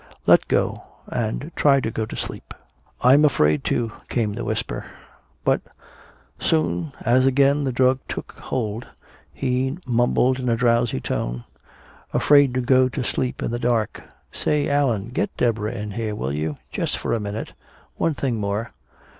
Let 0.25 0.47
go, 0.47 0.81
and 1.09 1.51
try 1.55 1.79
to 1.79 1.91
go 1.91 2.07
to 2.07 2.15
sleep." 2.15 2.55
"I'm 3.03 3.23
afraid 3.23 3.63
to," 3.65 3.91
came 4.09 4.33
the 4.33 4.43
whisper. 4.43 4.87
But 5.45 5.61
soon, 6.39 6.93
as 7.01 7.27
again 7.27 7.65
the 7.65 7.71
drug 7.71 7.99
took 8.09 8.31
hold, 8.31 8.87
he 9.31 9.77
mumbled 9.85 10.39
in 10.39 10.49
a 10.49 10.55
drowsy 10.55 11.01
tone, 11.01 11.43
"Afraid 12.15 12.55
to 12.55 12.61
go 12.61 12.89
to 12.89 13.03
sleep 13.03 13.43
in 13.43 13.51
the 13.51 13.59
dark.... 13.59 14.01
Say, 14.31 14.67
Allan 14.67 15.09
get 15.09 15.37
Deborah 15.37 15.73
in 15.73 15.91
here, 15.91 16.15
will 16.15 16.33
you 16.33 16.55
just 16.71 16.97
for 16.97 17.13
a 17.13 17.19
minute. 17.19 17.53
One 17.97 18.15
thing 18.15 18.37
more." 18.37 18.71